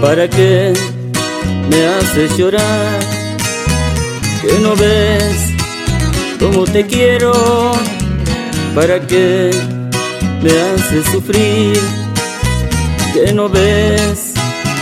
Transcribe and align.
¿Para 0.00 0.28
qué 0.28 0.74
me 1.70 1.86
haces 1.86 2.36
llorar? 2.36 3.00
Que 4.42 4.58
no 4.60 4.76
ves 4.76 5.52
cómo 6.38 6.64
te 6.64 6.86
quiero. 6.86 7.32
¿Para 8.74 9.00
qué 9.00 9.50
me 10.42 10.50
haces 10.50 11.04
sufrir? 11.10 11.80
Que 13.14 13.32
no 13.32 13.48
ves 13.48 14.34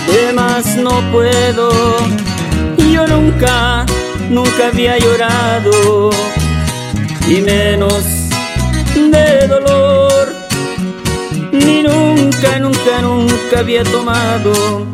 que 0.06 0.32
más 0.32 0.76
no 0.76 1.00
puedo. 1.12 1.70
Yo 2.92 3.06
nunca, 3.06 3.86
nunca 4.30 4.68
había 4.68 4.98
llorado 4.98 6.10
y 7.28 7.40
menos 7.40 8.04
de 8.94 9.46
dolor. 9.46 10.34
Ni 11.52 11.82
nunca, 11.82 12.58
nunca, 12.58 13.00
nunca 13.00 13.60
había 13.60 13.84
tomado 13.84 14.86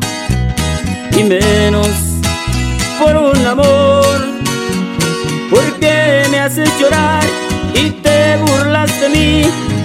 menos 1.23 1.87
por 2.99 3.15
un 3.15 3.45
amor. 3.45 4.17
Porque 5.49 6.23
me 6.31 6.39
haces 6.39 6.69
llorar 6.79 7.23
y 7.75 7.89
te 7.91 8.37
burlas 8.37 8.89
de 9.01 9.09
mí 9.09 9.43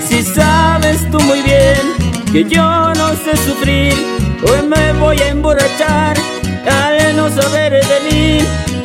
si 0.09 0.22
sabes 0.22 1.10
tú 1.10 1.20
muy 1.20 1.42
bien 1.42 1.80
que 2.32 2.45
yo 2.45 2.95
no 2.95 3.09
sé 3.24 3.36
sufrir. 3.36 3.95
Hoy 4.48 4.68
me 4.68 4.92
voy 5.00 5.18
a 5.20 5.28
emborrachar 5.28 6.16
al 6.66 7.16
no 7.16 7.28
saber 7.30 7.73
de 7.73 8.00
mí. 8.10 8.38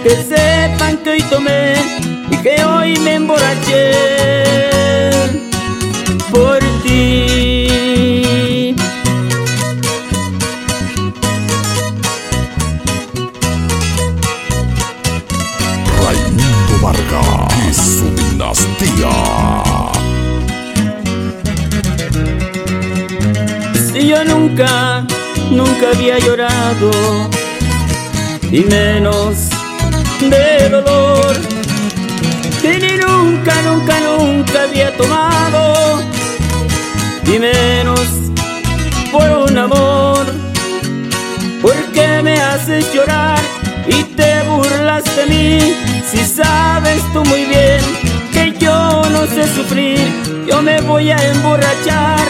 Que 0.04 0.10
sepan 0.10 0.98
que 0.98 1.12
hoy 1.12 1.22
tomé 1.24 1.61
Yo 24.08 24.26
nunca, 24.26 25.06
nunca 25.52 25.92
había 25.94 26.18
llorado, 26.18 26.92
y 28.52 28.62
menos 28.62 29.36
de 30.20 30.70
dolor. 30.70 31.36
Y 32.64 32.68
ni 32.68 32.98
nunca, 32.98 33.54
nunca, 33.62 34.00
nunca 34.00 34.64
había 34.64 34.98
tomado, 34.98 36.02
y 37.26 37.40
menos 37.40 38.02
por 39.12 39.30
un 39.50 39.58
amor. 39.58 40.26
Porque 41.62 42.22
me 42.24 42.34
haces 42.42 42.92
llorar 42.94 43.40
y 43.88 44.04
te 44.04 44.42
burlas 44.44 45.04
de 45.16 45.26
mí, 45.28 45.74
si 46.12 46.26
sabes 46.26 47.02
tú 47.14 47.24
muy 47.24 47.46
bien 47.46 47.80
que 48.34 48.54
yo 48.58 49.04
no 49.12 49.26
sé 49.28 49.48
sufrir, 49.56 50.02
yo 50.50 50.62
me 50.62 50.82
voy 50.82 51.12
a 51.12 51.18
emborrachar 51.32 52.21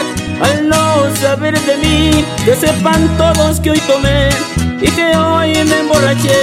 saber 1.22 1.56
de 1.60 1.76
mí, 1.76 2.24
que 2.44 2.56
sepan 2.56 3.16
todos 3.16 3.60
que 3.60 3.70
hoy 3.70 3.80
tomé 3.86 4.28
y 4.80 4.90
que 4.90 5.16
hoy 5.16 5.54
me 5.64 5.78
emborraché 5.78 6.40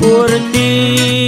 por 0.00 0.30
ti. 0.52 1.21